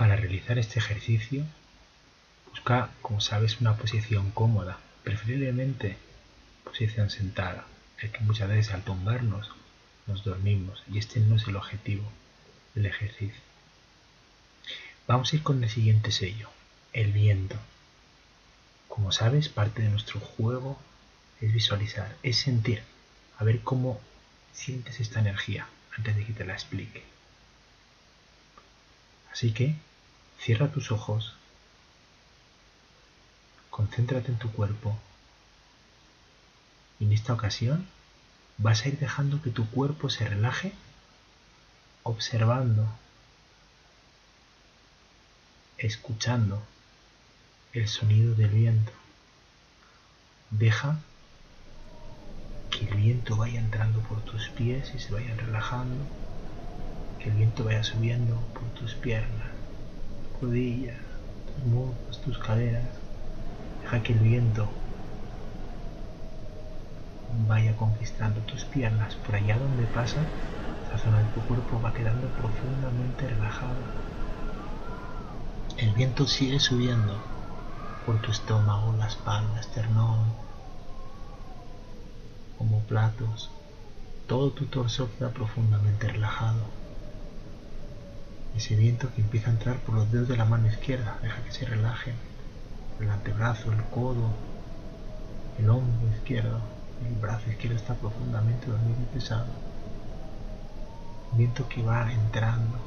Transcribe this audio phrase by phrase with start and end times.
[0.00, 1.44] Para realizar este ejercicio,
[2.48, 5.98] busca, como sabes, una posición cómoda, preferiblemente
[6.64, 7.66] posición sentada,
[8.02, 9.50] ya que muchas veces al tumbarnos
[10.06, 12.10] nos dormimos y este no es el objetivo
[12.74, 13.42] del ejercicio.
[15.06, 16.48] Vamos a ir con el siguiente sello,
[16.94, 17.56] el viento.
[18.88, 20.80] Como sabes, parte de nuestro juego
[21.42, 22.82] es visualizar, es sentir,
[23.36, 24.00] a ver cómo
[24.54, 27.04] sientes esta energía antes de que te la explique.
[29.30, 29.76] Así que
[30.40, 31.34] cierra tus ojos,
[33.70, 34.98] concéntrate en tu cuerpo.
[36.98, 37.86] Y en esta ocasión
[38.58, 40.72] vas a ir dejando que tu cuerpo se relaje
[42.02, 42.86] observando,
[45.78, 46.62] escuchando
[47.72, 48.92] el sonido del viento.
[50.50, 50.98] Deja
[52.70, 56.04] que el viento vaya entrando por tus pies y se vayan relajando,
[57.18, 59.49] que el viento vaya subiendo por tus piernas,
[60.40, 60.96] rodillas,
[61.46, 62.84] tus muslos, tus caderas.
[63.82, 64.68] Deja que el viento
[67.46, 70.20] vaya conquistando tus piernas por allá donde pasa,
[70.92, 73.74] la zona de tu cuerpo va quedando profundamente relajada.
[75.76, 77.14] El viento sigue subiendo
[78.04, 80.24] por tu estómago, la espalda, esternón,
[82.58, 83.50] como platos.
[84.26, 86.79] Todo tu torso queda profundamente relajado.
[88.56, 91.52] Ese viento que empieza a entrar por los dedos de la mano izquierda, deja que
[91.52, 92.14] se relaje
[93.00, 94.30] el antebrazo, el codo,
[95.58, 96.60] el hombro izquierdo,
[97.06, 99.46] el brazo izquierdo está profundamente dormido y pesado.
[101.32, 102.78] Viento que va entrando.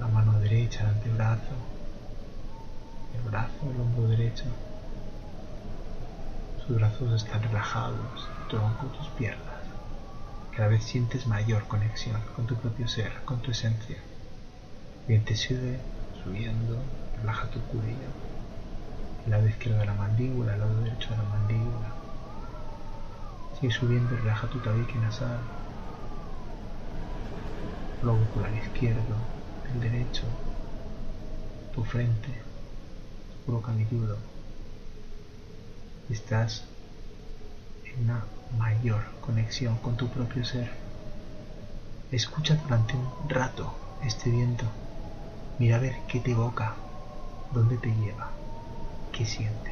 [0.00, 1.54] La mano derecha, el antebrazo,
[3.14, 4.44] el brazo, el hombro derecho.
[6.66, 9.61] Sus brazos están relajados, tu tronco, tus piernas.
[10.56, 13.96] Cada vez sientes mayor conexión con tu propio ser, con tu esencia.
[15.08, 15.78] Bien te sube,
[16.22, 16.76] subiendo,
[17.16, 18.08] relaja tu cuello.
[19.24, 21.92] El lado izquierdo de la mandíbula, el lado derecho de la mandíbula
[23.62, 25.38] Sigue subiendo relaja tu tabique nasal,
[28.02, 29.16] el izquierdo,
[29.72, 30.24] el derecho,
[31.72, 32.28] tu frente,
[33.30, 34.18] tu puro cabelludo.
[36.10, 36.64] Estás
[38.00, 38.24] una
[38.58, 40.70] mayor conexión con tu propio ser.
[42.10, 44.66] Escucha durante un rato este viento.
[45.58, 46.74] Mira a ver qué te evoca,
[47.52, 48.30] dónde te lleva,
[49.12, 49.71] qué sientes.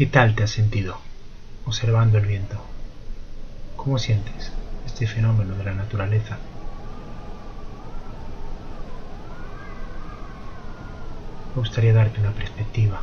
[0.00, 0.96] ¿Qué tal te has sentido
[1.66, 2.58] observando el viento?
[3.76, 4.50] ¿Cómo sientes
[4.86, 6.38] este fenómeno de la naturaleza?
[11.54, 13.02] Me gustaría darte una perspectiva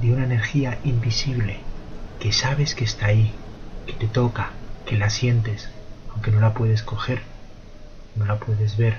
[0.00, 1.58] de una energía invisible
[2.20, 3.30] que sabes que está ahí,
[3.86, 4.52] que te toca,
[4.86, 5.68] que la sientes,
[6.14, 7.20] aunque no la puedes coger,
[8.16, 8.96] no la puedes ver.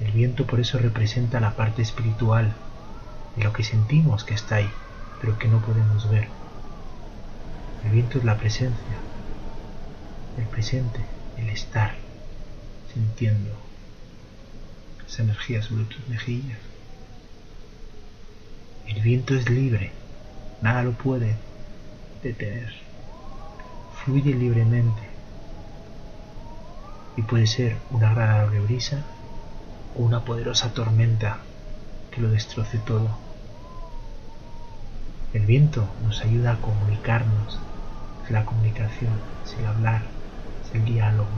[0.00, 2.54] El viento por eso representa la parte espiritual
[3.36, 4.70] de lo que sentimos que está ahí
[5.20, 6.28] pero que no podemos ver.
[7.84, 8.96] El viento es la presencia,
[10.38, 11.00] el presente,
[11.38, 11.94] el estar,
[12.92, 13.50] sintiendo
[15.06, 16.58] esa energía sobre tus mejillas.
[18.86, 19.92] El viento es libre,
[20.62, 21.36] nada lo puede
[22.22, 22.74] detener.
[24.04, 25.02] Fluye libremente
[27.16, 29.04] y puede ser una agradable brisa
[29.96, 31.38] o una poderosa tormenta
[32.10, 33.18] que lo destroce todo.
[35.32, 37.58] El viento nos ayuda a comunicarnos,
[38.24, 39.12] es la comunicación,
[39.44, 40.02] es el hablar,
[40.64, 41.28] es el diálogo.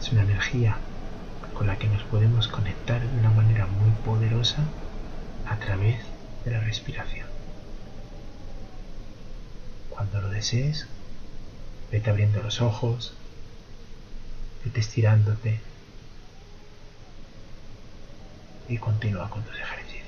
[0.00, 0.76] Es una energía
[1.54, 4.64] con la que nos podemos conectar de una manera muy poderosa
[5.48, 5.98] a través
[6.44, 7.26] de la respiración.
[9.88, 10.88] Cuando lo desees,
[11.90, 13.14] vete abriendo los ojos,
[14.64, 15.60] vete estirándote
[18.72, 20.01] y continúa con tus ejercicios.